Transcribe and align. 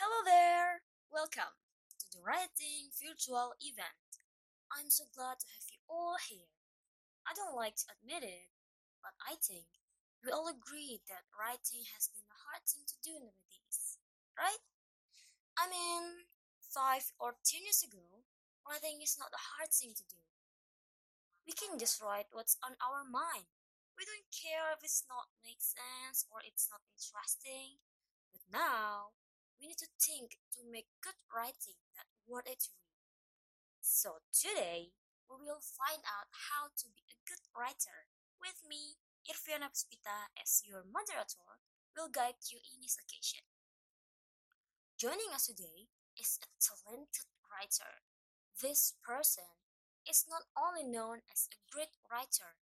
Hello 0.00 0.24
there! 0.24 0.80
Welcome 1.12 1.60
to 2.00 2.06
the 2.08 2.24
Writing 2.24 2.88
Virtual 2.96 3.52
Event. 3.60 4.24
I'm 4.72 4.88
so 4.88 5.04
glad 5.12 5.44
to 5.44 5.48
have 5.52 5.68
you 5.68 5.76
all 5.92 6.16
here. 6.16 6.56
I 7.28 7.36
don't 7.36 7.52
like 7.52 7.76
to 7.84 7.92
admit 7.92 8.24
it, 8.24 8.48
but 9.04 9.12
I 9.20 9.36
think 9.36 9.68
we 10.24 10.32
all 10.32 10.48
agree 10.48 11.04
that 11.04 11.28
writing 11.36 11.84
has 11.92 12.08
been 12.08 12.24
a 12.32 12.42
hard 12.48 12.64
thing 12.64 12.88
to 12.88 12.96
do 13.04 13.20
nowadays, 13.20 14.00
right? 14.40 14.64
I 15.60 15.68
mean, 15.68 16.24
five 16.64 17.12
or 17.20 17.36
ten 17.44 17.68
years 17.68 17.84
ago, 17.84 18.24
writing 18.64 19.04
is 19.04 19.20
not 19.20 19.36
a 19.36 19.46
hard 19.60 19.68
thing 19.68 19.92
to 20.00 20.06
do. 20.08 20.24
We 21.44 21.52
can 21.52 21.76
just 21.76 22.00
write 22.00 22.32
what's 22.32 22.56
on 22.64 22.72
our 22.80 23.04
mind. 23.04 23.52
We 24.00 24.08
don't 24.08 24.32
care 24.32 24.72
if 24.72 24.80
it's 24.80 25.04
not 25.04 25.28
makes 25.44 25.76
sense 25.76 26.24
or 26.32 26.40
it's 26.40 26.72
not 26.72 26.88
interesting. 26.88 27.84
But 28.32 28.48
now 28.48 29.12
need 29.70 29.78
to 29.78 29.94
think 30.02 30.42
to 30.50 30.66
make 30.66 30.90
good 30.98 31.14
writing 31.30 31.78
that 31.94 32.10
worth 32.26 32.50
it 32.50 32.58
to 32.58 32.74
read. 32.74 33.06
So 33.78 34.18
today 34.34 34.90
we 35.30 35.46
will 35.46 35.62
find 35.62 36.02
out 36.02 36.26
how 36.50 36.74
to 36.74 36.90
be 36.90 37.06
a 37.06 37.14
good 37.22 37.38
writer. 37.54 38.10
With 38.42 38.66
me, 38.66 38.98
Irviana 39.30 39.70
Puspita 39.70 40.34
as 40.34 40.66
your 40.66 40.82
moderator 40.82 41.62
will 41.94 42.10
guide 42.10 42.42
you 42.50 42.58
in 42.66 42.82
this 42.82 42.98
occasion. 42.98 43.46
Joining 44.98 45.30
us 45.30 45.46
today 45.46 45.86
is 46.18 46.42
a 46.42 46.50
talented 46.58 47.30
writer. 47.46 48.02
This 48.58 48.98
person 49.06 49.54
is 50.02 50.26
not 50.26 50.50
only 50.58 50.82
known 50.82 51.22
as 51.30 51.46
a 51.46 51.62
great 51.70 51.94
writer, 52.10 52.58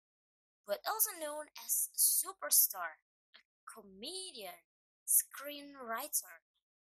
but 0.62 0.78
also 0.86 1.10
known 1.18 1.50
as 1.66 1.90
a 1.90 1.98
superstar, 1.98 3.02
a 3.34 3.42
comedian, 3.66 4.62
screenwriter, 5.02 6.46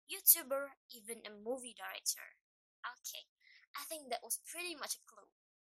YouTuber, 0.09 0.79
even 0.91 1.23
a 1.23 1.31
movie 1.31 1.75
director. 1.75 2.37
Okay, 2.83 3.25
I 3.75 3.87
think 3.87 4.11
that 4.11 4.25
was 4.25 4.43
pretty 4.43 4.75
much 4.75 4.99
a 4.99 5.07
clue. 5.07 5.31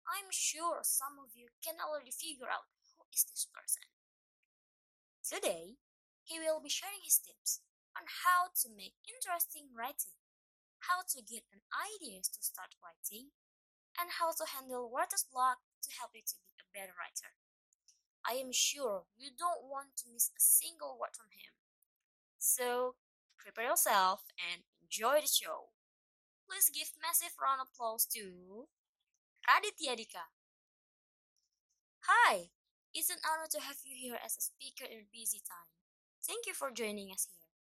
I'm 0.05 0.29
sure 0.29 0.85
some 0.85 1.17
of 1.17 1.33
you 1.33 1.49
can 1.61 1.81
already 1.81 2.13
figure 2.13 2.49
out 2.49 2.69
who 2.93 3.05
is 3.13 3.25
this 3.25 3.49
person. 3.49 3.89
Today, 5.25 5.81
he 6.25 6.37
will 6.37 6.61
be 6.61 6.69
sharing 6.69 7.01
his 7.01 7.17
tips 7.17 7.61
on 7.97 8.05
how 8.25 8.53
to 8.61 8.67
make 8.69 8.97
interesting 9.05 9.73
writing, 9.73 10.17
how 10.85 11.05
to 11.05 11.25
get 11.25 11.49
an 11.49 11.65
ideas 11.73 12.29
to 12.33 12.41
start 12.41 12.77
writing, 12.81 13.33
and 13.97 14.21
how 14.21 14.35
to 14.35 14.45
handle 14.45 14.91
writer's 14.91 15.25
block 15.25 15.63
to 15.81 15.89
help 15.97 16.13
you 16.13 16.21
to 16.25 16.37
be 16.37 16.53
a 16.61 16.69
better 16.73 16.93
writer. 16.93 17.33
I 18.25 18.41
am 18.41 18.51
sure 18.51 19.05
you 19.15 19.29
don't 19.33 19.69
want 19.69 19.95
to 20.01 20.11
miss 20.11 20.33
a 20.33 20.41
single 20.41 20.97
word 20.97 21.13
from 21.13 21.29
him. 21.31 21.53
So 22.37 22.97
prepare 23.45 23.69
yourself 23.69 24.25
and 24.41 24.65
enjoy 24.81 25.21
the 25.21 25.29
show. 25.29 25.69
Please 26.49 26.73
give 26.73 26.97
massive 26.97 27.37
round 27.37 27.61
of 27.61 27.69
applause 27.69 28.09
to 28.17 28.65
Raditya 29.45 29.93
Dika. 29.93 30.33
Hi, 32.09 32.49
it's 32.93 33.09
an 33.09 33.21
honor 33.21 33.45
to 33.51 33.61
have 33.61 33.77
you 33.85 33.93
here 33.93 34.17
as 34.23 34.35
a 34.37 34.41
speaker 34.41 34.85
in 34.89 35.05
busy 35.13 35.41
time. 35.45 35.69
Thank 36.25 36.47
you 36.47 36.53
for 36.53 36.71
joining 36.73 37.13
us 37.13 37.29
here. 37.29 37.54